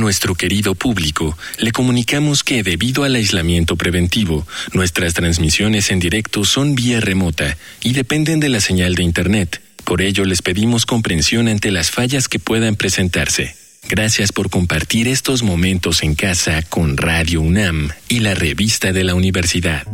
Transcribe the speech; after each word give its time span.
nuestro 0.00 0.34
querido 0.34 0.74
público, 0.74 1.36
le 1.58 1.72
comunicamos 1.72 2.44
que 2.44 2.62
debido 2.62 3.04
al 3.04 3.14
aislamiento 3.14 3.76
preventivo, 3.76 4.46
nuestras 4.72 5.14
transmisiones 5.14 5.90
en 5.90 5.98
directo 5.98 6.44
son 6.44 6.74
vía 6.74 7.00
remota 7.00 7.56
y 7.82 7.92
dependen 7.92 8.40
de 8.40 8.48
la 8.48 8.60
señal 8.60 8.94
de 8.94 9.02
Internet. 9.02 9.60
Por 9.84 10.02
ello 10.02 10.24
les 10.24 10.42
pedimos 10.42 10.86
comprensión 10.86 11.48
ante 11.48 11.70
las 11.70 11.90
fallas 11.90 12.28
que 12.28 12.38
puedan 12.38 12.76
presentarse. 12.76 13.56
Gracias 13.88 14.32
por 14.32 14.50
compartir 14.50 15.08
estos 15.08 15.42
momentos 15.42 16.02
en 16.02 16.14
casa 16.14 16.62
con 16.62 16.96
Radio 16.96 17.40
UNAM 17.40 17.90
y 18.08 18.20
la 18.20 18.34
revista 18.34 18.92
de 18.92 19.04
la 19.04 19.14
universidad. 19.14 19.86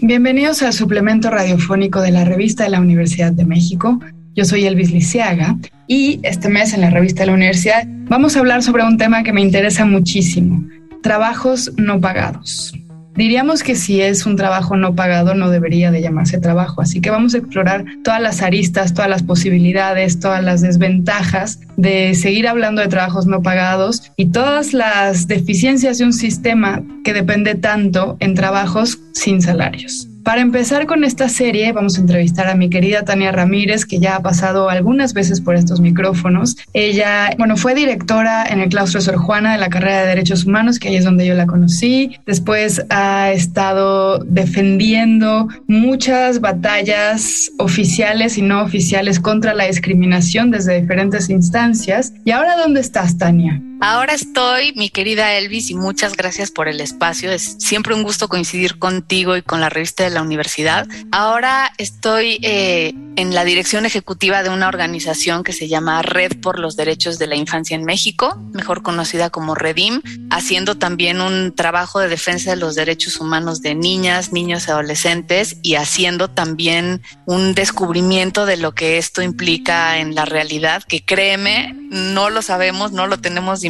Bienvenidos 0.00 0.62
al 0.62 0.72
suplemento 0.72 1.30
radiofónico 1.30 2.00
de 2.02 2.10
la 2.10 2.24
revista 2.24 2.64
de 2.64 2.70
la 2.70 2.80
Universidad 2.80 3.32
de 3.32 3.44
México. 3.44 3.98
Yo 4.34 4.44
soy 4.44 4.66
Elvis 4.66 4.90
Liceaga 4.90 5.56
y 5.86 6.18
este 6.24 6.48
mes 6.48 6.74
en 6.74 6.80
la 6.80 6.90
revista 6.90 7.20
de 7.20 7.26
la 7.26 7.34
universidad 7.34 7.84
vamos 7.86 8.34
a 8.34 8.40
hablar 8.40 8.64
sobre 8.64 8.82
un 8.82 8.98
tema 8.98 9.22
que 9.22 9.32
me 9.32 9.40
interesa 9.40 9.84
muchísimo, 9.84 10.68
trabajos 11.04 11.72
no 11.76 12.00
pagados. 12.00 12.74
Diríamos 13.14 13.62
que 13.62 13.76
si 13.76 14.00
es 14.00 14.26
un 14.26 14.34
trabajo 14.34 14.76
no 14.76 14.96
pagado 14.96 15.36
no 15.36 15.50
debería 15.50 15.92
de 15.92 16.02
llamarse 16.02 16.40
trabajo, 16.40 16.82
así 16.82 17.00
que 17.00 17.10
vamos 17.10 17.34
a 17.34 17.38
explorar 17.38 17.84
todas 18.02 18.20
las 18.20 18.42
aristas, 18.42 18.92
todas 18.92 19.08
las 19.08 19.22
posibilidades, 19.22 20.18
todas 20.18 20.42
las 20.42 20.62
desventajas 20.62 21.60
de 21.76 22.16
seguir 22.16 22.48
hablando 22.48 22.82
de 22.82 22.88
trabajos 22.88 23.26
no 23.26 23.40
pagados 23.40 24.10
y 24.16 24.32
todas 24.32 24.72
las 24.72 25.28
deficiencias 25.28 25.98
de 25.98 26.06
un 26.06 26.12
sistema 26.12 26.82
que 27.04 27.14
depende 27.14 27.54
tanto 27.54 28.16
en 28.18 28.34
trabajos 28.34 28.98
sin 29.12 29.40
salarios. 29.40 30.08
Para 30.24 30.40
empezar 30.40 30.86
con 30.86 31.04
esta 31.04 31.28
serie, 31.28 31.70
vamos 31.72 31.98
a 31.98 32.00
entrevistar 32.00 32.48
a 32.48 32.54
mi 32.54 32.70
querida 32.70 33.02
Tania 33.02 33.30
Ramírez, 33.30 33.84
que 33.84 33.98
ya 33.98 34.16
ha 34.16 34.22
pasado 34.22 34.70
algunas 34.70 35.12
veces 35.12 35.42
por 35.42 35.54
estos 35.54 35.80
micrófonos. 35.80 36.56
Ella, 36.72 37.34
bueno, 37.36 37.58
fue 37.58 37.74
directora 37.74 38.46
en 38.46 38.60
el 38.60 38.70
claustro 38.70 39.02
Sor 39.02 39.16
Juana 39.16 39.52
de 39.52 39.58
la 39.58 39.68
carrera 39.68 40.00
de 40.00 40.06
Derechos 40.08 40.46
Humanos, 40.46 40.78
que 40.78 40.88
ahí 40.88 40.96
es 40.96 41.04
donde 41.04 41.26
yo 41.26 41.34
la 41.34 41.46
conocí. 41.46 42.16
Después 42.24 42.86
ha 42.88 43.32
estado 43.32 44.18
defendiendo 44.24 45.48
muchas 45.66 46.40
batallas 46.40 47.52
oficiales 47.58 48.38
y 48.38 48.42
no 48.42 48.62
oficiales 48.62 49.20
contra 49.20 49.52
la 49.52 49.66
discriminación 49.66 50.50
desde 50.50 50.80
diferentes 50.80 51.28
instancias. 51.28 52.14
¿Y 52.24 52.30
ahora 52.30 52.56
dónde 52.56 52.80
estás, 52.80 53.18
Tania? 53.18 53.60
Ahora 53.86 54.14
estoy, 54.14 54.72
mi 54.76 54.88
querida 54.88 55.34
Elvis, 55.34 55.68
y 55.68 55.74
muchas 55.74 56.16
gracias 56.16 56.50
por 56.50 56.68
el 56.68 56.80
espacio. 56.80 57.30
Es 57.30 57.56
siempre 57.58 57.92
un 57.94 58.02
gusto 58.02 58.28
coincidir 58.28 58.78
contigo 58.78 59.36
y 59.36 59.42
con 59.42 59.60
la 59.60 59.68
revista 59.68 60.04
de 60.04 60.08
la 60.08 60.22
universidad. 60.22 60.88
Ahora 61.12 61.70
estoy 61.76 62.38
eh, 62.40 62.94
en 63.16 63.34
la 63.34 63.44
dirección 63.44 63.84
ejecutiva 63.84 64.42
de 64.42 64.48
una 64.48 64.68
organización 64.68 65.44
que 65.44 65.52
se 65.52 65.68
llama 65.68 66.00
Red 66.00 66.40
por 66.40 66.58
los 66.58 66.76
Derechos 66.76 67.18
de 67.18 67.26
la 67.26 67.36
Infancia 67.36 67.74
en 67.74 67.84
México, 67.84 68.40
mejor 68.54 68.82
conocida 68.82 69.28
como 69.28 69.54
Redim, 69.54 70.00
haciendo 70.30 70.76
también 70.76 71.20
un 71.20 71.54
trabajo 71.54 72.00
de 72.00 72.08
defensa 72.08 72.50
de 72.50 72.56
los 72.56 72.74
derechos 72.74 73.20
humanos 73.20 73.60
de 73.60 73.74
niñas, 73.74 74.32
niños 74.32 74.66
y 74.66 74.70
adolescentes 74.70 75.58
y 75.62 75.74
haciendo 75.74 76.30
también 76.30 77.02
un 77.26 77.54
descubrimiento 77.54 78.46
de 78.46 78.56
lo 78.56 78.74
que 78.74 78.96
esto 78.96 79.20
implica 79.20 79.98
en 79.98 80.14
la 80.14 80.24
realidad, 80.24 80.82
que 80.84 81.04
créeme, 81.04 81.74
no 81.90 82.30
lo 82.30 82.42
sabemos, 82.42 82.92
no 82.92 83.06
lo 83.06 83.18
tenemos 83.18 83.60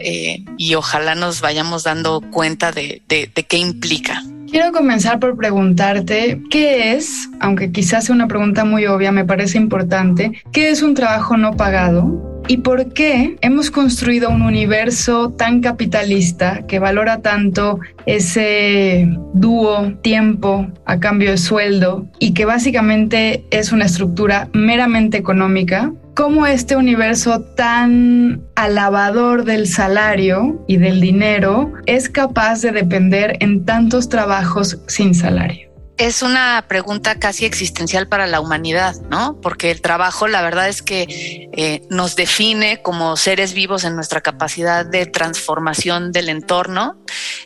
eh, 0.00 0.44
y 0.56 0.74
ojalá 0.74 1.14
nos 1.14 1.40
vayamos 1.40 1.84
dando 1.84 2.20
cuenta 2.30 2.72
de, 2.72 3.02
de 3.08 3.42
qué 3.44 3.58
implica. 3.58 4.22
Quiero 4.50 4.70
comenzar 4.70 5.18
por 5.18 5.34
preguntarte 5.34 6.42
qué 6.50 6.92
es, 6.92 7.30
aunque 7.40 7.72
quizás 7.72 8.04
sea 8.04 8.14
una 8.14 8.28
pregunta 8.28 8.66
muy 8.66 8.86
obvia, 8.86 9.10
me 9.10 9.24
parece 9.24 9.56
importante, 9.56 10.42
¿qué 10.52 10.68
es 10.68 10.82
un 10.82 10.94
trabajo 10.94 11.38
no 11.38 11.56
pagado? 11.56 12.31
¿Y 12.52 12.58
por 12.58 12.92
qué 12.92 13.38
hemos 13.40 13.70
construido 13.70 14.28
un 14.28 14.42
universo 14.42 15.30
tan 15.30 15.62
capitalista 15.62 16.66
que 16.66 16.78
valora 16.78 17.22
tanto 17.22 17.80
ese 18.04 19.08
dúo 19.32 19.94
tiempo 20.02 20.70
a 20.84 21.00
cambio 21.00 21.30
de 21.30 21.38
sueldo 21.38 22.08
y 22.18 22.34
que 22.34 22.44
básicamente 22.44 23.46
es 23.50 23.72
una 23.72 23.86
estructura 23.86 24.50
meramente 24.52 25.16
económica 25.16 25.94
cómo 26.14 26.46
este 26.46 26.76
universo 26.76 27.40
tan 27.40 28.42
alabador 28.54 29.44
del 29.44 29.66
salario 29.66 30.62
y 30.68 30.76
del 30.76 31.00
dinero 31.00 31.72
es 31.86 32.10
capaz 32.10 32.60
de 32.60 32.72
depender 32.72 33.38
en 33.40 33.64
tantos 33.64 34.10
trabajos 34.10 34.78
sin 34.88 35.14
salario 35.14 35.71
es 35.98 36.22
una 36.22 36.64
pregunta 36.68 37.18
casi 37.18 37.44
existencial 37.44 38.08
para 38.08 38.26
la 38.26 38.40
humanidad, 38.40 38.94
¿no? 39.10 39.38
Porque 39.40 39.70
el 39.70 39.82
trabajo, 39.82 40.26
la 40.26 40.40
verdad 40.40 40.68
es 40.68 40.82
que 40.82 41.50
eh, 41.52 41.82
nos 41.90 42.16
define 42.16 42.80
como 42.82 43.16
seres 43.16 43.52
vivos 43.52 43.84
en 43.84 43.94
nuestra 43.94 44.22
capacidad 44.22 44.86
de 44.86 45.06
transformación 45.06 46.10
del 46.10 46.30
entorno. 46.30 46.96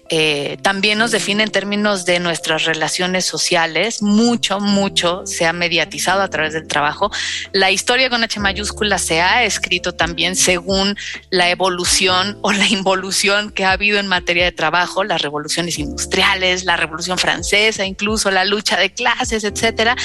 Eh, 0.08 0.58
también 0.62 0.98
nos 0.98 1.10
define 1.10 1.42
en 1.42 1.50
términos 1.50 2.04
de 2.04 2.20
nuestras 2.20 2.64
relaciones 2.64 3.24
sociales. 3.24 4.00
Mucho, 4.00 4.60
mucho 4.60 5.26
se 5.26 5.44
ha 5.44 5.52
mediatizado 5.52 6.22
a 6.22 6.28
través 6.28 6.52
del 6.52 6.68
trabajo. 6.68 7.10
La 7.52 7.72
historia 7.72 8.08
con 8.08 8.22
H 8.22 8.38
mayúscula 8.38 8.98
se 8.98 9.20
ha 9.20 9.44
escrito 9.44 9.94
también 9.94 10.36
según 10.36 10.96
la 11.30 11.50
evolución 11.50 12.38
o 12.42 12.52
la 12.52 12.68
involución 12.68 13.50
que 13.50 13.64
ha 13.64 13.72
habido 13.72 13.98
en 13.98 14.06
materia 14.06 14.44
de 14.44 14.52
trabajo, 14.52 15.02
las 15.02 15.20
revoluciones 15.20 15.78
industriales, 15.78 16.64
la 16.64 16.76
revolución 16.76 17.18
francesa, 17.18 17.84
incluso 17.84 18.30
la 18.36 18.44
lucha 18.44 18.76
de 18.76 18.92
clases, 18.92 19.44
etcétera. 19.44 19.96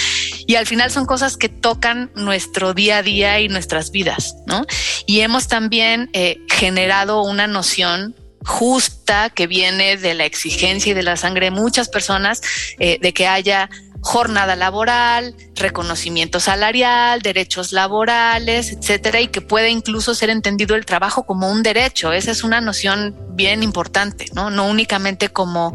Y 0.48 0.56
al 0.56 0.66
final 0.66 0.90
son 0.90 1.06
cosas 1.06 1.38
que 1.38 1.50
tocan 1.50 2.12
nuestro 2.16 2.74
día 2.74 2.98
a 2.98 3.04
día 3.04 3.40
y 3.40 3.48
nuestras 3.48 3.92
vidas, 3.92 4.36
¿no? 4.48 4.66
Y 5.06 5.20
hemos 5.20 5.48
también 5.48 6.10
eh, 6.14 6.40
generado 6.50 7.22
una 7.22 7.48
noción 7.48 8.16
justa 8.44 9.30
que 9.30 9.46
viene 9.48 9.98
de 9.98 10.14
la 10.14 10.26
exigencia 10.26 10.92
y 10.92 10.94
de 10.94 11.04
la 11.04 11.16
sangre 11.16 11.46
de 11.46 11.52
muchas 11.52 11.90
personas 11.90 12.42
eh, 12.80 12.98
de 13.00 13.14
que 13.14 13.28
haya 13.28 13.70
jornada 14.02 14.56
laboral, 14.56 15.36
reconocimiento 15.62 16.40
salarial, 16.40 17.22
derechos 17.22 17.72
laborales, 17.72 18.72
etcétera, 18.72 19.22
y 19.22 19.28
que 19.28 19.42
puede 19.42 19.70
incluso 19.70 20.14
ser 20.14 20.30
entendido 20.30 20.76
el 20.76 20.86
trabajo 20.86 21.26
como 21.26 21.50
un 21.50 21.64
derecho. 21.64 22.12
Esa 22.12 22.32
es 22.32 22.44
una 22.44 22.62
noción 22.62 23.16
bien 23.34 23.64
importante, 23.64 24.26
¿no? 24.34 24.50
No 24.50 24.68
únicamente 24.68 25.30
como 25.30 25.74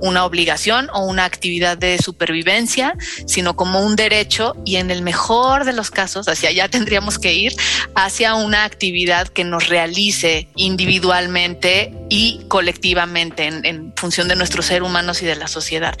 una 0.00 0.24
obligación 0.24 0.88
o 0.92 1.00
una 1.00 1.24
actividad 1.24 1.78
de 1.78 1.98
supervivencia, 1.98 2.94
sino 3.26 3.56
como 3.56 3.80
un 3.80 3.96
derecho 3.96 4.54
y 4.64 4.76
en 4.76 4.90
el 4.90 5.02
mejor 5.02 5.64
de 5.64 5.72
los 5.72 5.90
casos, 5.90 6.28
hacia 6.28 6.50
allá 6.50 6.68
tendríamos 6.68 7.18
que 7.18 7.34
ir, 7.34 7.54
hacia 7.94 8.34
una 8.34 8.64
actividad 8.64 9.28
que 9.28 9.44
nos 9.44 9.68
realice 9.68 10.48
individualmente 10.56 11.94
y 12.08 12.44
colectivamente 12.48 13.46
en, 13.46 13.64
en 13.64 13.92
función 13.96 14.28
de 14.28 14.36
nuestros 14.36 14.66
seres 14.66 14.86
humanos 14.86 15.22
y 15.22 15.26
de 15.26 15.36
la 15.36 15.48
sociedad. 15.48 15.96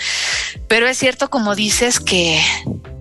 Pero 0.68 0.86
es 0.86 0.98
cierto, 0.98 1.30
como 1.30 1.54
dices, 1.54 2.00
que 2.00 2.42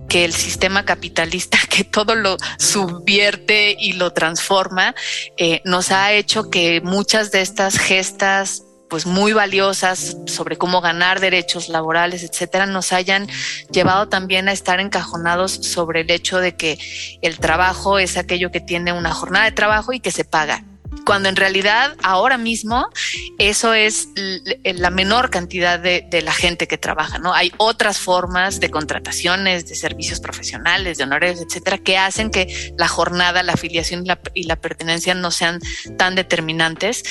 que 0.07 0.25
el 0.25 0.33
sistema 0.33 0.85
capitalista 0.85 1.57
que 1.69 1.83
todo 1.83 2.15
lo 2.15 2.37
subvierte 2.57 3.75
y 3.79 3.93
lo 3.93 4.11
transforma, 4.13 4.95
eh, 5.37 5.61
nos 5.65 5.91
ha 5.91 6.13
hecho 6.13 6.49
que 6.49 6.81
muchas 6.81 7.31
de 7.31 7.41
estas 7.41 7.77
gestas 7.77 8.63
pues 8.89 9.05
muy 9.05 9.33
valiosas 9.33 10.17
sobre 10.27 10.57
cómo 10.57 10.79
ganar 10.79 11.19
derechos 11.19 11.67
laborales, 11.67 12.23
etcétera, 12.23 12.65
nos 12.65 12.93
hayan 12.93 13.27
llevado 13.69 14.07
también 14.07 14.47
a 14.47 14.53
estar 14.53 14.79
encajonados 14.79 15.51
sobre 15.51 16.01
el 16.01 16.11
hecho 16.11 16.39
de 16.39 16.55
que 16.55 16.79
el 17.21 17.37
trabajo 17.39 17.99
es 17.99 18.15
aquello 18.15 18.49
que 18.49 18.61
tiene 18.61 18.93
una 18.93 19.13
jornada 19.13 19.43
de 19.43 19.51
trabajo 19.51 19.91
y 19.91 19.99
que 19.99 20.11
se 20.11 20.23
paga 20.23 20.63
cuando 21.05 21.29
en 21.29 21.35
realidad 21.35 21.95
ahora 22.03 22.37
mismo 22.37 22.89
eso 23.39 23.73
es 23.73 24.09
la 24.63 24.89
menor 24.89 25.29
cantidad 25.29 25.79
de, 25.79 26.07
la 26.21 26.33
gente 26.33 26.67
que 26.67 26.77
trabaja, 26.77 27.19
¿no? 27.19 27.33
Hay 27.33 27.53
otras 27.57 27.99
formas 27.99 28.59
de 28.59 28.71
contrataciones, 28.71 29.67
de 29.67 29.75
servicios 29.75 30.19
profesionales, 30.19 30.97
de 30.97 31.03
honores, 31.03 31.41
etcétera, 31.41 31.77
que 31.77 31.97
hacen 31.97 32.31
que 32.31 32.73
la 32.77 32.87
jornada, 32.87 33.43
la 33.43 33.53
afiliación 33.53 34.03
y 34.03 34.07
la, 34.07 34.19
y 34.33 34.43
la 34.43 34.55
pertenencia 34.55 35.13
no 35.13 35.31
sean 35.31 35.59
tan 35.97 36.15
determinantes 36.15 37.03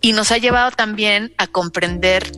y 0.00 0.12
nos 0.12 0.32
ha 0.32 0.38
llevado 0.38 0.70
también 0.72 1.32
a 1.38 1.46
comprender 1.46 2.30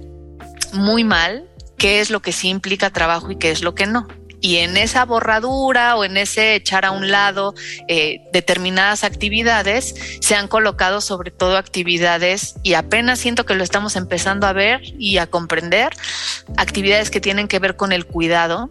muy 0.73 1.05
mal 1.05 1.49
qué 1.79 2.01
es 2.01 2.11
lo 2.11 2.21
que 2.21 2.33
sí 2.33 2.49
implica 2.49 2.91
trabajo 2.91 3.31
y 3.31 3.37
qué 3.37 3.51
es 3.51 3.63
lo 3.63 3.75
que 3.75 3.87
no 3.87 4.07
y 4.43 4.57
en 4.59 4.77
esa 4.77 5.07
borradura 5.07 5.97
o 5.97 6.05
en 6.05 6.19
ese 6.19 6.57
echar 6.57 6.85
a 6.85 6.91
un 6.91 7.11
lado 7.11 7.55
eh, 7.89 8.21
determinadas 8.33 9.05
actividades 9.05 9.95
se 10.21 10.35
han 10.35 10.49
colocado 10.49 11.01
sobre 11.01 11.31
todo 11.31 11.57
actividades 11.57 12.57
y 12.63 12.75
apenas 12.75 13.21
siento 13.21 13.47
que 13.47 13.55
lo 13.55 13.65
estamos 13.65 13.97
empezando 13.97 14.47
a 14.47 14.53
ver 14.53 14.83
y 14.99 15.19
a 15.19 15.29
comprender 15.29 15.95
actividades 16.57 17.11
que 17.11 17.21
tienen 17.21 17.47
que 17.49 17.61
ver 17.61 17.77
con 17.77 17.93
el 17.93 18.05
cuidado, 18.05 18.71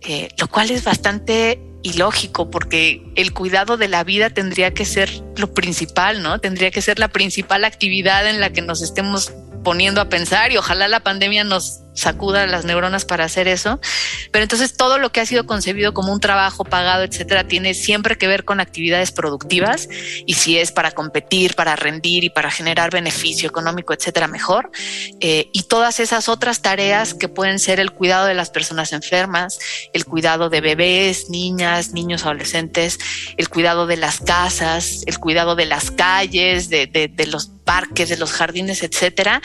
eh, 0.00 0.28
lo 0.38 0.48
cual 0.48 0.70
es 0.70 0.82
bastante 0.82 1.62
ilógico 1.84 2.50
porque 2.50 3.02
el 3.14 3.32
cuidado 3.32 3.76
de 3.76 3.88
la 3.88 4.02
vida 4.02 4.30
tendría 4.30 4.74
que 4.74 4.84
ser 4.84 5.10
lo 5.36 5.54
principal, 5.54 6.22
¿no? 6.22 6.40
Tendría 6.40 6.70
que 6.72 6.82
ser 6.82 6.98
la 6.98 7.08
principal 7.08 7.64
actividad 7.64 8.28
en 8.28 8.40
la 8.40 8.50
que 8.50 8.62
nos 8.62 8.82
estemos 8.82 9.32
poniendo 9.62 10.00
a 10.00 10.08
pensar 10.08 10.50
y 10.50 10.56
ojalá 10.56 10.88
la 10.88 11.00
pandemia 11.00 11.44
nos 11.44 11.81
sacuda 11.94 12.46
las 12.46 12.64
neuronas 12.64 13.04
para 13.04 13.24
hacer 13.24 13.48
eso. 13.48 13.80
Pero 14.30 14.42
entonces 14.42 14.76
todo 14.76 14.98
lo 14.98 15.12
que 15.12 15.20
ha 15.20 15.26
sido 15.26 15.46
concebido 15.46 15.94
como 15.94 16.12
un 16.12 16.20
trabajo 16.20 16.64
pagado, 16.64 17.04
etcétera, 17.04 17.46
tiene 17.46 17.74
siempre 17.74 18.18
que 18.18 18.26
ver 18.26 18.44
con 18.44 18.60
actividades 18.60 19.12
productivas 19.12 19.88
y 20.26 20.34
si 20.34 20.58
es 20.58 20.72
para 20.72 20.92
competir, 20.92 21.54
para 21.54 21.76
rendir 21.76 22.24
y 22.24 22.30
para 22.30 22.50
generar 22.50 22.90
beneficio 22.90 23.48
económico, 23.48 23.92
etcétera, 23.92 24.28
mejor. 24.28 24.70
Eh, 25.20 25.50
y 25.52 25.64
todas 25.64 26.00
esas 26.00 26.28
otras 26.28 26.62
tareas 26.62 27.14
que 27.14 27.28
pueden 27.28 27.58
ser 27.58 27.80
el 27.80 27.92
cuidado 27.92 28.26
de 28.26 28.34
las 28.34 28.50
personas 28.50 28.92
enfermas, 28.92 29.58
el 29.92 30.04
cuidado 30.04 30.48
de 30.48 30.60
bebés, 30.60 31.28
niñas, 31.30 31.92
niños, 31.92 32.24
adolescentes, 32.24 32.98
el 33.36 33.48
cuidado 33.48 33.86
de 33.86 33.96
las 33.96 34.20
casas, 34.20 35.02
el 35.06 35.18
cuidado 35.18 35.54
de 35.56 35.66
las 35.66 35.90
calles, 35.90 36.68
de, 36.68 36.86
de 36.86 37.26
los 37.26 37.50
parques, 37.64 38.08
de 38.08 38.16
los 38.16 38.32
jardines, 38.32 38.82
etcétera, 38.82 39.40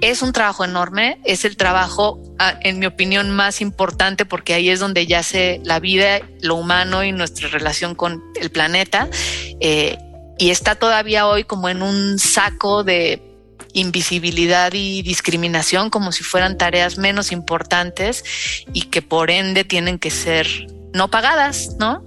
es 0.00 0.22
un 0.22 0.32
trabajo 0.32 0.64
enorme, 0.64 1.20
es 1.24 1.44
el 1.44 1.56
trabajo, 1.56 2.20
ah, 2.38 2.58
en 2.62 2.78
mi 2.78 2.86
opinión, 2.86 3.30
más 3.30 3.60
importante 3.60 4.26
porque 4.26 4.54
ahí 4.54 4.68
es 4.68 4.80
donde 4.80 5.06
yace 5.06 5.60
la 5.64 5.80
vida, 5.80 6.20
lo 6.40 6.56
humano 6.56 7.04
y 7.04 7.12
nuestra 7.12 7.48
relación 7.48 7.94
con 7.94 8.22
el 8.40 8.50
planeta. 8.50 9.08
Eh, 9.60 9.98
y 10.38 10.50
está 10.50 10.74
todavía 10.74 11.26
hoy 11.26 11.44
como 11.44 11.68
en 11.68 11.82
un 11.82 12.18
saco 12.18 12.82
de 12.84 13.22
invisibilidad 13.72 14.72
y 14.72 15.02
discriminación 15.02 15.90
como 15.90 16.12
si 16.12 16.22
fueran 16.22 16.56
tareas 16.56 16.98
menos 16.98 17.32
importantes 17.32 18.24
y 18.72 18.82
que 18.82 19.02
por 19.02 19.30
ende 19.30 19.64
tienen 19.64 19.98
que 19.98 20.10
ser 20.10 20.46
no 20.92 21.10
pagadas, 21.10 21.76
¿no? 21.78 22.02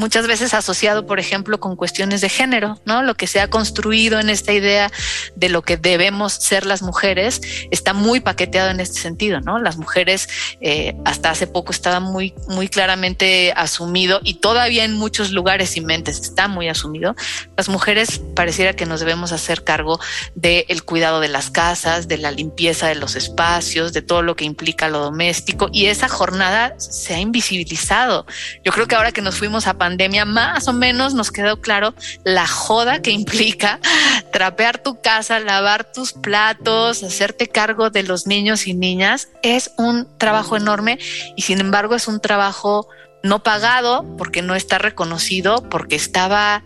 Muchas 0.00 0.26
veces 0.26 0.54
asociado, 0.54 1.06
por 1.06 1.20
ejemplo, 1.20 1.60
con 1.60 1.76
cuestiones 1.76 2.20
de 2.20 2.28
género, 2.28 2.80
¿no? 2.84 3.02
Lo 3.02 3.14
que 3.14 3.26
se 3.26 3.40
ha 3.40 3.48
construido 3.48 4.18
en 4.18 4.30
esta 4.30 4.52
idea 4.52 4.90
de 5.36 5.48
lo 5.48 5.62
que 5.62 5.76
debemos 5.76 6.32
ser 6.32 6.66
las 6.66 6.82
mujeres 6.82 7.40
está 7.70 7.92
muy 7.92 8.20
paqueteado 8.20 8.70
en 8.70 8.80
este 8.80 8.98
sentido, 8.98 9.40
¿no? 9.40 9.58
Las 9.58 9.76
mujeres 9.76 10.28
eh, 10.60 10.96
hasta 11.04 11.30
hace 11.30 11.46
poco 11.46 11.70
estaba 11.70 12.00
muy, 12.00 12.34
muy 12.48 12.68
claramente 12.68 13.52
asumido 13.54 14.20
y 14.24 14.34
todavía 14.34 14.84
en 14.84 14.94
muchos 14.94 15.30
lugares 15.30 15.76
y 15.76 15.82
mentes 15.82 16.18
está 16.18 16.48
muy 16.48 16.68
asumido. 16.68 17.14
Las 17.56 17.68
mujeres 17.68 18.20
pareciera 18.34 18.72
que 18.72 18.86
nos 18.86 19.00
debemos 19.00 19.32
hacer 19.32 19.62
cargo 19.62 20.00
del 20.34 20.82
cuidado 20.82 21.20
de 21.20 21.28
las 21.28 21.50
casas, 21.50 22.08
de 22.08 22.16
la 22.16 22.30
limpieza 22.30 22.88
de 22.88 22.94
los 22.94 23.16
espacios, 23.16 23.92
de 23.92 24.00
todo 24.00 24.22
lo 24.22 24.34
que 24.34 24.46
implica 24.46 24.88
lo 24.88 25.00
doméstico 25.00 25.68
y 25.72 25.86
esa 25.86 26.08
jornada 26.08 26.74
se 26.78 27.14
ha 27.14 27.20
invisibilizado. 27.20 28.26
Yo 28.64 28.72
creo 28.72 28.86
que 28.86 28.94
ahora 28.94 29.12
que 29.12 29.20
nos 29.20 29.36
fuimos 29.36 29.66
a 29.66 29.74
pandemia, 29.74 29.89
más 30.26 30.68
o 30.68 30.72
menos 30.72 31.14
nos 31.14 31.30
quedó 31.30 31.60
claro 31.60 31.94
la 32.24 32.46
joda 32.46 33.02
que 33.02 33.10
implica 33.10 33.80
trapear 34.32 34.82
tu 34.82 35.00
casa, 35.00 35.40
lavar 35.40 35.92
tus 35.92 36.12
platos, 36.12 37.02
hacerte 37.02 37.48
cargo 37.48 37.90
de 37.90 38.02
los 38.02 38.26
niños 38.26 38.66
y 38.66 38.74
niñas. 38.74 39.28
Es 39.42 39.72
un 39.76 40.06
trabajo 40.18 40.56
enorme 40.56 40.98
y 41.36 41.42
sin 41.42 41.60
embargo 41.60 41.94
es 41.94 42.08
un 42.08 42.20
trabajo 42.20 42.88
no 43.22 43.42
pagado 43.42 44.04
porque 44.16 44.42
no 44.42 44.54
está 44.54 44.78
reconocido, 44.78 45.68
porque 45.68 45.96
estaba 45.96 46.62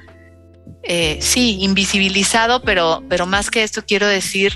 eh, 0.87 1.19
sí, 1.23 1.59
invisibilizado, 1.63 2.63
pero, 2.63 3.03
pero 3.09 3.25
más 3.25 3.51
que 3.51 3.63
esto 3.63 3.85
quiero 3.87 4.07
decir, 4.07 4.53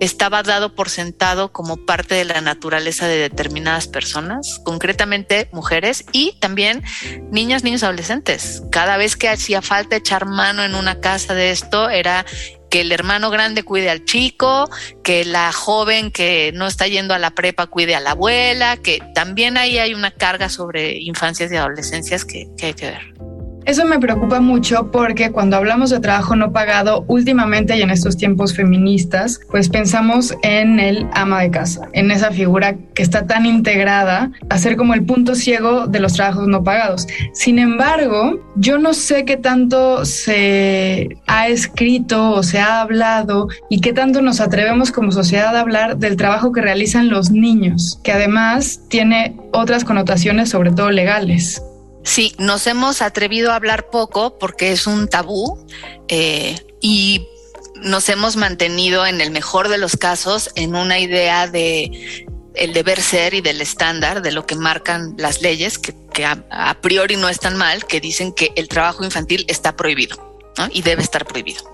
estaba 0.00 0.42
dado 0.42 0.74
por 0.74 0.88
sentado 0.88 1.52
como 1.52 1.76
parte 1.84 2.14
de 2.14 2.24
la 2.24 2.40
naturaleza 2.40 3.06
de 3.06 3.16
determinadas 3.18 3.86
personas, 3.86 4.60
concretamente 4.64 5.50
mujeres 5.52 6.06
y 6.12 6.38
también 6.40 6.82
niñas, 7.30 7.62
niños, 7.62 7.82
adolescentes. 7.82 8.62
Cada 8.70 8.96
vez 8.96 9.16
que 9.16 9.28
hacía 9.28 9.60
falta 9.60 9.96
echar 9.96 10.24
mano 10.24 10.64
en 10.64 10.74
una 10.74 11.00
casa 11.00 11.34
de 11.34 11.50
esto, 11.50 11.90
era 11.90 12.24
que 12.70 12.80
el 12.80 12.90
hermano 12.90 13.30
grande 13.30 13.62
cuide 13.62 13.90
al 13.90 14.04
chico, 14.06 14.70
que 15.04 15.26
la 15.26 15.52
joven 15.52 16.10
que 16.10 16.52
no 16.54 16.66
está 16.66 16.86
yendo 16.86 17.12
a 17.12 17.18
la 17.18 17.32
prepa 17.32 17.66
cuide 17.66 17.94
a 17.94 18.00
la 18.00 18.12
abuela, 18.12 18.78
que 18.78 19.00
también 19.14 19.58
ahí 19.58 19.78
hay 19.78 19.92
una 19.92 20.10
carga 20.10 20.48
sobre 20.48 20.98
infancias 20.98 21.52
y 21.52 21.56
adolescencias 21.56 22.24
que 22.24 22.48
hay 22.62 22.74
que 22.74 22.86
ver. 22.86 23.35
Eso 23.66 23.84
me 23.84 23.98
preocupa 23.98 24.40
mucho 24.40 24.92
porque 24.92 25.32
cuando 25.32 25.56
hablamos 25.56 25.90
de 25.90 25.98
trabajo 25.98 26.36
no 26.36 26.52
pagado, 26.52 27.04
últimamente 27.08 27.76
y 27.76 27.82
en 27.82 27.90
estos 27.90 28.16
tiempos 28.16 28.54
feministas, 28.54 29.40
pues 29.50 29.68
pensamos 29.68 30.32
en 30.42 30.78
el 30.78 31.08
ama 31.12 31.40
de 31.40 31.50
casa, 31.50 31.88
en 31.92 32.12
esa 32.12 32.30
figura 32.30 32.76
que 32.94 33.02
está 33.02 33.26
tan 33.26 33.44
integrada 33.44 34.30
a 34.48 34.58
ser 34.58 34.76
como 34.76 34.94
el 34.94 35.04
punto 35.04 35.34
ciego 35.34 35.88
de 35.88 35.98
los 35.98 36.12
trabajos 36.12 36.46
no 36.46 36.62
pagados. 36.62 37.08
Sin 37.32 37.58
embargo, 37.58 38.40
yo 38.54 38.78
no 38.78 38.94
sé 38.94 39.24
qué 39.24 39.36
tanto 39.36 40.04
se 40.04 41.08
ha 41.26 41.48
escrito 41.48 42.30
o 42.34 42.44
se 42.44 42.60
ha 42.60 42.80
hablado 42.80 43.48
y 43.68 43.80
qué 43.80 43.92
tanto 43.92 44.22
nos 44.22 44.40
atrevemos 44.40 44.92
como 44.92 45.10
sociedad 45.10 45.56
a 45.56 45.60
hablar 45.60 45.96
del 45.96 46.16
trabajo 46.16 46.52
que 46.52 46.60
realizan 46.60 47.08
los 47.08 47.32
niños, 47.32 47.98
que 48.04 48.12
además 48.12 48.80
tiene 48.88 49.36
otras 49.52 49.82
connotaciones, 49.82 50.50
sobre 50.50 50.70
todo 50.70 50.92
legales. 50.92 51.65
Sí, 52.06 52.32
nos 52.38 52.68
hemos 52.68 53.02
atrevido 53.02 53.50
a 53.50 53.56
hablar 53.56 53.90
poco 53.90 54.38
porque 54.38 54.70
es 54.70 54.86
un 54.86 55.08
tabú 55.08 55.66
eh, 56.06 56.56
y 56.80 57.26
nos 57.82 58.08
hemos 58.08 58.36
mantenido 58.36 59.04
en 59.04 59.20
el 59.20 59.32
mejor 59.32 59.68
de 59.68 59.76
los 59.76 59.96
casos 59.96 60.50
en 60.54 60.76
una 60.76 61.00
idea 61.00 61.48
de 61.48 62.24
el 62.54 62.72
deber 62.72 63.02
ser 63.02 63.34
y 63.34 63.40
del 63.40 63.60
estándar 63.60 64.22
de 64.22 64.30
lo 64.30 64.46
que 64.46 64.54
marcan 64.54 65.14
las 65.18 65.42
leyes 65.42 65.78
que, 65.78 66.24
a, 66.24 66.80
priori 66.80 67.16
no 67.16 67.28
están 67.28 67.56
mal, 67.56 67.84
que 67.86 68.00
dicen 68.00 68.32
que 68.32 68.52
el 68.54 68.68
trabajo 68.68 69.04
infantil 69.04 69.44
está 69.48 69.74
prohibido 69.76 70.16
y 70.70 70.82
debe 70.82 71.02
estar 71.02 71.26
prohibido 71.26 71.64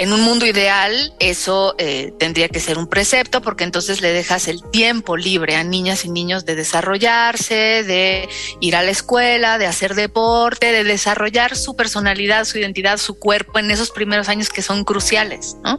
en 0.00 0.14
un 0.14 0.22
mundo 0.22 0.46
ideal 0.46 1.12
eso 1.18 1.74
eh, 1.76 2.14
tendría 2.18 2.48
que 2.48 2.58
ser 2.58 2.78
un 2.78 2.86
precepto 2.86 3.42
porque 3.42 3.64
entonces 3.64 4.00
le 4.00 4.12
dejas 4.12 4.48
el 4.48 4.62
tiempo 4.70 5.18
libre 5.18 5.56
a 5.56 5.62
niñas 5.62 6.06
y 6.06 6.08
niños 6.08 6.46
de 6.46 6.54
desarrollarse, 6.54 7.84
de 7.84 8.26
ir 8.60 8.76
a 8.76 8.82
la 8.82 8.92
escuela, 8.92 9.58
de 9.58 9.66
hacer 9.66 9.94
deporte, 9.94 10.72
de 10.72 10.84
desarrollar 10.84 11.54
su 11.54 11.76
personalidad, 11.76 12.46
su 12.46 12.56
identidad, 12.56 12.96
su 12.96 13.18
cuerpo 13.18 13.58
en 13.58 13.70
esos 13.70 13.90
primeros 13.90 14.30
años 14.30 14.48
que 14.48 14.62
son 14.62 14.84
cruciales, 14.84 15.58
¿no? 15.62 15.78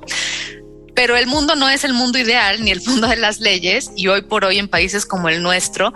Pero 0.93 1.17
el 1.17 1.25
mundo 1.25 1.55
no 1.55 1.67
es 1.67 1.83
el 1.83 1.93
mundo 1.93 2.19
ideal 2.19 2.63
ni 2.63 2.69
el 2.69 2.81
mundo 2.85 3.07
de 3.07 3.15
las 3.15 3.39
leyes 3.39 3.89
y 3.95 4.07
hoy 4.07 4.21
por 4.21 4.45
hoy 4.45 4.59
en 4.59 4.67
países 4.67 5.07
como 5.07 5.29
el 5.29 5.41
nuestro 5.41 5.93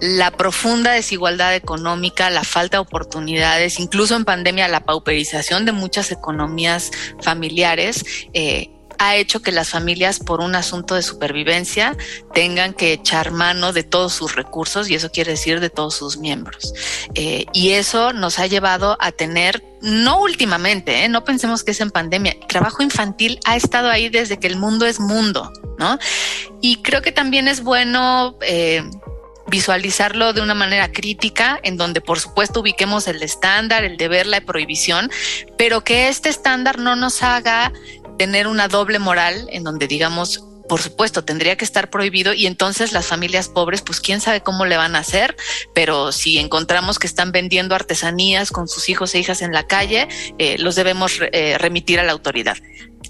la 0.00 0.30
profunda 0.30 0.92
desigualdad 0.92 1.54
económica, 1.54 2.30
la 2.30 2.44
falta 2.44 2.76
de 2.76 2.82
oportunidades, 2.82 3.80
incluso 3.80 4.16
en 4.16 4.24
pandemia 4.24 4.68
la 4.68 4.84
pauperización 4.84 5.64
de 5.64 5.72
muchas 5.72 6.12
economías 6.12 6.90
familiares, 7.22 8.04
eh, 8.34 8.70
ha 8.98 9.16
hecho 9.16 9.42
que 9.42 9.52
las 9.52 9.70
familias, 9.70 10.18
por 10.18 10.40
un 10.40 10.54
asunto 10.54 10.94
de 10.94 11.02
supervivencia, 11.02 11.96
tengan 12.32 12.72
que 12.72 12.92
echar 12.92 13.30
mano 13.30 13.72
de 13.72 13.82
todos 13.82 14.14
sus 14.14 14.34
recursos 14.34 14.88
y 14.88 14.94
eso 14.94 15.10
quiere 15.10 15.32
decir 15.32 15.60
de 15.60 15.70
todos 15.70 15.94
sus 15.94 16.16
miembros. 16.18 16.72
Eh, 17.14 17.46
y 17.52 17.72
eso 17.72 18.12
nos 18.12 18.38
ha 18.38 18.46
llevado 18.46 18.96
a 19.00 19.12
tener, 19.12 19.62
no 19.82 20.20
últimamente, 20.20 21.04
eh, 21.04 21.08
no 21.08 21.24
pensemos 21.24 21.62
que 21.62 21.72
es 21.72 21.80
en 21.80 21.90
pandemia, 21.90 22.36
trabajo 22.48 22.82
infantil 22.82 23.38
ha 23.44 23.56
estado 23.56 23.90
ahí 23.90 24.08
desde 24.08 24.38
que 24.38 24.46
el 24.46 24.56
mundo 24.56 24.86
es 24.86 25.00
mundo, 25.00 25.52
¿no? 25.78 25.98
Y 26.60 26.76
creo 26.76 27.02
que 27.02 27.12
también 27.12 27.48
es 27.48 27.62
bueno 27.62 28.38
visualizarlo 29.48 30.32
de 30.32 30.40
una 30.40 30.54
manera 30.54 30.90
crítica, 30.92 31.58
en 31.62 31.76
donde 31.76 32.00
por 32.00 32.18
supuesto 32.18 32.60
ubiquemos 32.60 33.06
el 33.08 33.22
estándar, 33.22 33.84
el 33.84 33.96
deber, 33.96 34.26
la 34.26 34.40
prohibición, 34.40 35.10
pero 35.56 35.84
que 35.84 36.08
este 36.08 36.28
estándar 36.28 36.78
no 36.78 36.96
nos 36.96 37.22
haga 37.22 37.72
tener 38.18 38.46
una 38.46 38.68
doble 38.68 38.98
moral 38.98 39.46
en 39.50 39.64
donde 39.64 39.86
digamos, 39.86 40.44
por 40.68 40.80
supuesto, 40.80 41.24
tendría 41.24 41.56
que 41.56 41.64
estar 41.64 41.90
prohibido 41.90 42.32
y 42.32 42.46
entonces 42.46 42.92
las 42.92 43.06
familias 43.06 43.48
pobres, 43.48 43.82
pues 43.82 44.00
quién 44.00 44.20
sabe 44.20 44.40
cómo 44.42 44.64
le 44.64 44.76
van 44.76 44.96
a 44.96 45.00
hacer, 45.00 45.36
pero 45.74 46.12
si 46.12 46.38
encontramos 46.38 46.98
que 46.98 47.06
están 47.06 47.30
vendiendo 47.30 47.74
artesanías 47.74 48.50
con 48.50 48.66
sus 48.68 48.88
hijos 48.88 49.14
e 49.14 49.20
hijas 49.20 49.42
en 49.42 49.52
la 49.52 49.66
calle, 49.66 50.08
eh, 50.38 50.56
los 50.58 50.74
debemos 50.74 51.20
eh, 51.20 51.56
remitir 51.58 52.00
a 52.00 52.04
la 52.04 52.12
autoridad. 52.12 52.56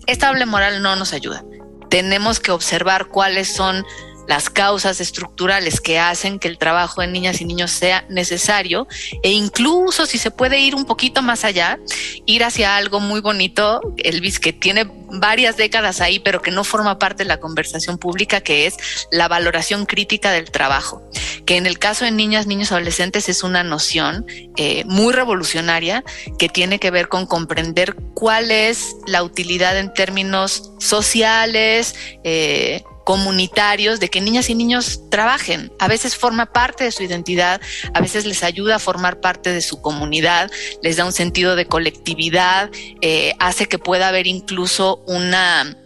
Esta 0.06 0.28
doble 0.28 0.46
moral 0.46 0.82
no 0.82 0.96
nos 0.96 1.12
ayuda. 1.12 1.44
Tenemos 1.88 2.40
que 2.40 2.50
observar 2.50 3.06
cuáles 3.06 3.48
son 3.48 3.84
las 4.26 4.50
causas 4.50 5.00
estructurales 5.00 5.80
que 5.80 5.98
hacen 5.98 6.38
que 6.38 6.48
el 6.48 6.58
trabajo 6.58 7.00
de 7.00 7.08
niñas 7.08 7.40
y 7.40 7.44
niños 7.44 7.70
sea 7.70 8.04
necesario 8.08 8.86
e 9.22 9.30
incluso 9.32 10.06
si 10.06 10.18
se 10.18 10.30
puede 10.30 10.60
ir 10.60 10.74
un 10.74 10.84
poquito 10.84 11.22
más 11.22 11.44
allá, 11.44 11.78
ir 12.26 12.44
hacia 12.44 12.76
algo 12.76 13.00
muy 13.00 13.20
bonito, 13.20 13.80
Elvis, 13.98 14.38
que 14.38 14.52
tiene 14.52 14.90
varias 15.08 15.56
décadas 15.56 16.00
ahí, 16.00 16.18
pero 16.18 16.42
que 16.42 16.50
no 16.50 16.64
forma 16.64 16.98
parte 16.98 17.22
de 17.22 17.28
la 17.28 17.40
conversación 17.40 17.98
pública, 17.98 18.40
que 18.40 18.66
es 18.66 18.76
la 19.10 19.28
valoración 19.28 19.86
crítica 19.86 20.30
del 20.32 20.50
trabajo, 20.50 21.02
que 21.44 21.56
en 21.56 21.66
el 21.66 21.78
caso 21.78 22.04
de 22.04 22.10
niñas, 22.10 22.46
niños, 22.46 22.72
adolescentes 22.72 23.28
es 23.28 23.42
una 23.42 23.62
noción 23.62 24.26
eh, 24.56 24.84
muy 24.86 25.12
revolucionaria 25.12 26.04
que 26.38 26.48
tiene 26.48 26.78
que 26.78 26.90
ver 26.90 27.08
con 27.08 27.26
comprender 27.26 27.96
cuál 28.14 28.50
es 28.50 28.96
la 29.06 29.22
utilidad 29.22 29.78
en 29.78 29.92
términos 29.94 30.72
sociales, 30.78 31.94
eh, 32.24 32.82
comunitarios 33.06 34.00
de 34.00 34.10
que 34.10 34.20
niñas 34.20 34.50
y 34.50 34.56
niños 34.56 35.00
trabajen. 35.10 35.72
A 35.78 35.86
veces 35.86 36.16
forma 36.16 36.46
parte 36.46 36.82
de 36.82 36.90
su 36.90 37.04
identidad, 37.04 37.60
a 37.94 38.00
veces 38.00 38.26
les 38.26 38.42
ayuda 38.42 38.74
a 38.74 38.78
formar 38.80 39.20
parte 39.20 39.52
de 39.52 39.60
su 39.60 39.80
comunidad, 39.80 40.50
les 40.82 40.96
da 40.96 41.04
un 41.04 41.12
sentido 41.12 41.54
de 41.54 41.66
colectividad, 41.66 42.68
eh, 43.00 43.32
hace 43.38 43.66
que 43.66 43.78
pueda 43.78 44.08
haber 44.08 44.26
incluso 44.26 45.04
una 45.06 45.76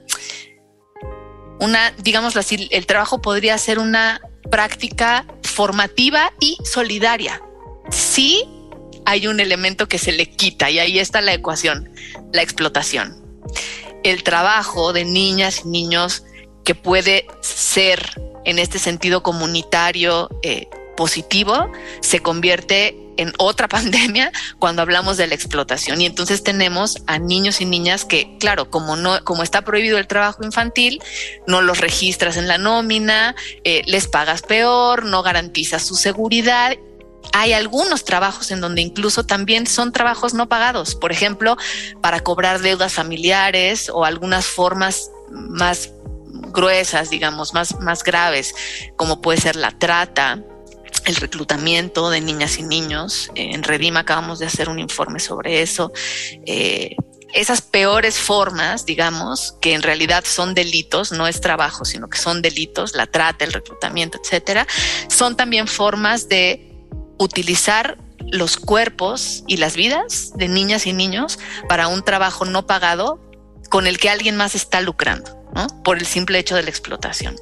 una, 1.61 1.91
digamos 1.99 2.39
así, 2.39 2.69
el 2.71 2.87
trabajo 2.87 3.21
podría 3.21 3.59
ser 3.59 3.79
una 3.79 4.23
práctica 4.51 5.27
formativa 5.43 6.33
y 6.41 6.57
solidaria. 6.65 7.43
Sí 7.91 8.45
hay 9.05 9.27
un 9.27 9.41
elemento 9.41 9.89
que 9.89 9.99
se 9.99 10.13
le 10.13 10.25
quita 10.25 10.71
y 10.71 10.79
ahí 10.79 10.99
está 10.99 11.21
la 11.21 11.35
ecuación, 11.35 11.91
la 12.33 12.41
explotación. 12.41 13.23
El 14.05 14.23
trabajo 14.23 14.95
de 14.95 15.05
niñas 15.05 15.63
y 15.67 15.69
niños 15.69 16.25
que 16.65 16.75
puede 16.75 17.27
ser 17.41 18.11
en 18.45 18.59
este 18.59 18.79
sentido 18.79 19.23
comunitario 19.23 20.29
eh, 20.43 20.69
positivo 20.97 21.71
se 22.01 22.21
convierte 22.21 22.97
en 23.17 23.33
otra 23.39 23.69
pandemia 23.77 24.33
cuando 24.59 24.83
hablamos 24.83 25.17
de 25.17 25.27
la 25.27 25.35
explotación. 25.35 26.01
Y 26.01 26.07
entonces 26.07 26.43
tenemos 26.43 26.99
a 27.07 27.19
niños 27.19 27.61
y 27.61 27.65
niñas 27.65 28.05
que, 28.05 28.37
claro, 28.39 28.71
como 28.71 28.97
no, 28.97 29.23
como 29.25 29.43
está 29.43 29.63
prohibido 29.63 29.99
el 29.99 30.07
trabajo 30.07 30.45
infantil, 30.45 31.03
no 31.47 31.63
los 31.63 31.79
registras 31.79 32.37
en 32.37 32.49
la 32.49 32.59
nómina, 32.59 33.35
eh, 33.65 33.83
les 33.87 34.09
pagas 34.09 34.43
peor, 34.43 35.05
no 35.05 35.23
garantizas 35.23 35.87
su 35.87 35.95
seguridad 35.95 36.77
hay 37.33 37.53
algunos 37.53 38.05
trabajos 38.05 38.51
en 38.51 38.61
donde 38.61 38.81
incluso 38.81 39.25
también 39.25 39.67
son 39.67 39.93
trabajos 39.93 40.35
no 40.35 40.49
pagados, 40.49 40.95
por 40.95 41.13
ejemplo, 41.13 41.57
para 42.01 42.21
cobrar 42.21 42.61
deudas 42.61 42.95
familiares 42.95 43.91
o 43.93 44.05
algunas 44.05 44.47
formas 44.47 45.11
más 45.31 45.91
gruesas, 46.49 47.11
digamos, 47.11 47.55
más, 47.55 47.79
más 47.81 48.03
graves, 48.03 48.55
como 48.97 49.21
puede 49.21 49.41
ser 49.41 49.57
la 49.57 49.71
trata, 49.71 50.43
el 51.07 51.17
reclutamiento 51.17 52.11
de 52.11 52.21
niñas 52.21 52.59
y 52.59 52.63
niños. 52.63 53.31
En 53.35 53.63
Redim 53.63 53.97
acabamos 53.97 54.39
de 54.39 54.47
hacer 54.47 54.69
un 54.69 54.79
informe 54.79 55.21
sobre 55.21 55.63
eso. 55.63 55.93
Eh, 56.47 56.97
esas 57.33 57.63
peores 57.63 58.19
formas, 58.19 58.87
digamos, 58.87 59.55
que 59.61 59.75
en 59.75 59.83
realidad 59.83 60.25
son 60.27 60.55
delitos, 60.55 61.13
no 61.13 61.27
es 61.27 61.41
trabajo, 61.41 61.85
sino 61.85 62.09
que 62.09 62.19
son 62.19 62.43
delitos, 62.43 62.95
la 62.95 63.07
trata, 63.07 63.45
el 63.45 63.53
reclutamiento, 63.53 64.19
etcétera, 64.23 64.67
son 65.09 65.37
también 65.37 65.69
formas 65.69 66.29
de 66.29 66.67
utilizar 67.19 67.99
los 68.31 68.57
cuerpos 68.57 69.45
y 69.47 69.57
las 69.59 69.77
vidas 69.77 70.33
de 70.35 70.49
niñas 70.49 70.87
y 70.87 70.93
niños 70.93 71.39
para 71.69 71.89
un 71.89 72.03
trabajo 72.03 72.45
no 72.45 72.67
pagado 72.67 73.21
con 73.69 73.87
el 73.87 73.99
que 73.99 74.11
alguien 74.11 74.37
más 74.37 74.55
está 74.55 74.81
lucrando, 74.81 75.40
Por 75.85 75.99
el 75.99 76.07
simple 76.07 76.39
hecho 76.39 76.57
de 76.57 76.63
la 76.63 76.71
explotación. 76.71 77.37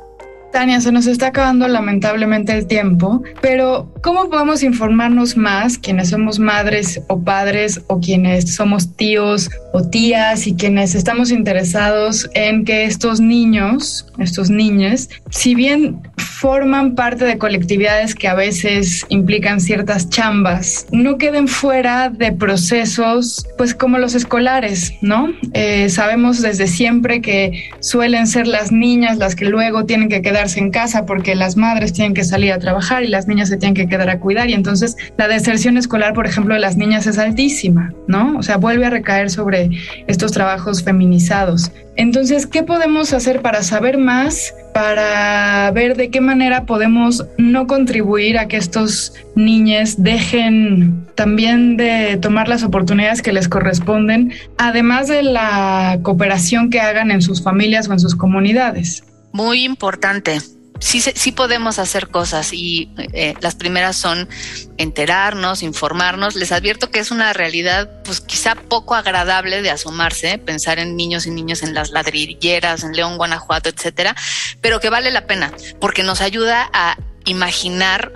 Tania, 0.52 0.80
se 0.80 0.92
nos 0.92 1.06
está 1.06 1.26
acabando 1.26 1.68
lamentablemente 1.68 2.52
el 2.52 2.66
tiempo, 2.66 3.22
pero 3.42 3.92
¿cómo 4.02 4.30
podemos 4.30 4.62
informarnos 4.62 5.36
más 5.36 5.76
quienes 5.76 6.08
somos 6.08 6.38
madres 6.38 7.02
o 7.08 7.22
padres 7.22 7.82
o 7.86 8.00
quienes 8.00 8.54
somos 8.54 8.96
tíos 8.96 9.50
o 9.74 9.82
tías 9.82 10.46
y 10.46 10.54
quienes 10.54 10.94
estamos 10.94 11.30
interesados 11.30 12.30
en 12.32 12.64
que 12.64 12.84
estos 12.84 13.20
niños, 13.20 14.06
estos 14.18 14.48
niños, 14.48 15.10
si 15.30 15.54
bien 15.54 16.00
forman 16.18 16.94
parte 16.94 17.24
de 17.24 17.38
colectividades 17.38 18.14
que 18.14 18.28
a 18.28 18.34
veces 18.34 19.06
implican 19.08 19.60
ciertas 19.60 20.08
chambas, 20.10 20.86
no 20.90 21.18
queden 21.18 21.48
fuera 21.48 22.08
de 22.08 22.32
procesos 22.32 23.46
pues 23.56 23.74
como 23.74 23.98
los 23.98 24.14
escolares, 24.14 24.94
¿no? 25.02 25.32
Eh, 25.54 25.88
sabemos 25.88 26.42
desde 26.42 26.66
siempre 26.66 27.20
que 27.20 27.70
suelen 27.80 28.26
ser 28.26 28.46
las 28.46 28.72
niñas 28.72 29.18
las 29.18 29.34
que 29.34 29.44
luego 29.44 29.84
tienen 29.84 30.08
que 30.08 30.22
quedar 30.22 30.48
en 30.56 30.70
casa 30.70 31.04
porque 31.04 31.34
las 31.34 31.56
madres 31.56 31.92
tienen 31.92 32.14
que 32.14 32.24
salir 32.24 32.52
a 32.52 32.58
trabajar 32.58 33.02
y 33.02 33.08
las 33.08 33.26
niñas 33.26 33.48
se 33.48 33.56
tienen 33.56 33.74
que 33.74 33.88
quedar 33.88 34.08
a 34.08 34.20
cuidar 34.20 34.48
y 34.48 34.54
entonces 34.54 34.96
la 35.16 35.28
deserción 35.28 35.76
escolar, 35.76 36.14
por 36.14 36.26
ejemplo, 36.26 36.54
de 36.54 36.60
las 36.60 36.76
niñas 36.76 37.06
es 37.06 37.18
altísima, 37.18 37.92
¿no? 38.06 38.38
O 38.38 38.42
sea, 38.42 38.56
vuelve 38.56 38.86
a 38.86 38.90
recaer 38.90 39.30
sobre 39.30 39.70
estos 40.06 40.32
trabajos 40.32 40.82
feminizados. 40.82 41.70
Entonces, 41.98 42.46
¿qué 42.46 42.62
podemos 42.62 43.12
hacer 43.12 43.42
para 43.42 43.62
saber 43.62 43.98
más, 43.98 44.54
para 44.72 45.70
ver 45.72 45.96
de 45.96 46.10
qué 46.10 46.20
manera 46.20 46.64
podemos 46.64 47.26
no 47.36 47.66
contribuir 47.66 48.38
a 48.38 48.48
que 48.48 48.56
estos 48.56 49.12
niños 49.34 50.02
dejen 50.02 51.06
también 51.16 51.76
de 51.76 52.16
tomar 52.16 52.48
las 52.48 52.62
oportunidades 52.62 53.20
que 53.20 53.32
les 53.32 53.48
corresponden, 53.48 54.32
además 54.56 55.08
de 55.08 55.24
la 55.24 55.98
cooperación 56.02 56.70
que 56.70 56.80
hagan 56.80 57.10
en 57.10 57.20
sus 57.20 57.42
familias 57.42 57.88
o 57.88 57.92
en 57.92 58.00
sus 58.00 58.14
comunidades? 58.14 59.02
muy 59.32 59.64
importante. 59.64 60.38
Sí, 60.80 61.00
sí 61.00 61.32
podemos 61.32 61.78
hacer 61.78 62.08
cosas 62.08 62.52
y 62.52 62.90
eh, 63.12 63.34
las 63.40 63.56
primeras 63.56 63.96
son 63.96 64.28
enterarnos, 64.76 65.62
informarnos. 65.62 66.36
Les 66.36 66.52
advierto 66.52 66.90
que 66.90 67.00
es 67.00 67.10
una 67.10 67.32
realidad 67.32 68.02
pues 68.04 68.20
quizá 68.20 68.54
poco 68.54 68.94
agradable 68.94 69.60
de 69.62 69.70
asomarse, 69.70 70.38
pensar 70.38 70.78
en 70.78 70.96
niños 70.96 71.26
y 71.26 71.30
niños 71.30 71.62
en 71.62 71.74
las 71.74 71.90
ladrilleras, 71.90 72.84
en 72.84 72.92
León, 72.92 73.16
Guanajuato, 73.16 73.68
etcétera, 73.68 74.14
pero 74.60 74.80
que 74.80 74.90
vale 74.90 75.10
la 75.10 75.26
pena 75.26 75.52
porque 75.80 76.02
nos 76.02 76.20
ayuda 76.20 76.70
a 76.72 76.96
imaginar 77.24 78.12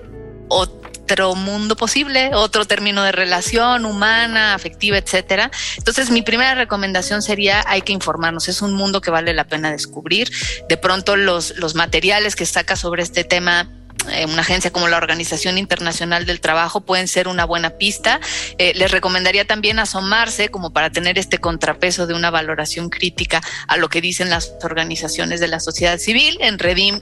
o 0.48 0.81
otro 1.02 1.34
mundo 1.34 1.76
posible, 1.76 2.30
otro 2.34 2.64
término 2.64 3.02
de 3.02 3.12
relación 3.12 3.84
humana, 3.84 4.54
afectiva, 4.54 4.96
etcétera. 4.96 5.50
Entonces, 5.76 6.10
mi 6.10 6.22
primera 6.22 6.54
recomendación 6.54 7.22
sería 7.22 7.64
hay 7.66 7.82
que 7.82 7.92
informarnos. 7.92 8.48
Es 8.48 8.62
un 8.62 8.72
mundo 8.72 9.00
que 9.00 9.10
vale 9.10 9.34
la 9.34 9.44
pena 9.44 9.70
descubrir. 9.70 10.30
De 10.68 10.76
pronto, 10.76 11.16
los, 11.16 11.56
los 11.56 11.74
materiales 11.74 12.36
que 12.36 12.46
saca 12.46 12.76
sobre 12.76 13.02
este 13.02 13.24
tema 13.24 13.68
eh, 14.10 14.24
una 14.24 14.40
agencia 14.40 14.72
como 14.72 14.88
la 14.88 14.96
Organización 14.96 15.58
Internacional 15.58 16.26
del 16.26 16.40
Trabajo 16.40 16.80
pueden 16.80 17.06
ser 17.06 17.28
una 17.28 17.44
buena 17.44 17.70
pista. 17.70 18.20
Eh, 18.58 18.72
les 18.74 18.90
recomendaría 18.90 19.46
también 19.46 19.78
asomarse 19.78 20.48
como 20.48 20.72
para 20.72 20.90
tener 20.90 21.18
este 21.18 21.38
contrapeso 21.38 22.06
de 22.06 22.14
una 22.14 22.30
valoración 22.30 22.88
crítica 22.88 23.42
a 23.68 23.76
lo 23.76 23.88
que 23.88 24.00
dicen 24.00 24.30
las 24.30 24.54
organizaciones 24.62 25.40
de 25.40 25.48
la 25.48 25.60
sociedad 25.60 25.98
civil. 25.98 26.36
En 26.40 26.58
Redim 26.58 27.00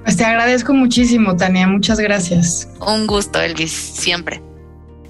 Pues 0.02 0.18
te 0.18 0.25
agradezco 0.25 0.75
muchísimo, 0.75 1.35
Tania. 1.35 1.66
Muchas 1.66 1.99
gracias. 1.99 2.68
Un 2.87 3.06
gusto, 3.06 3.40
Elvis, 3.40 3.73
siempre. 3.73 4.42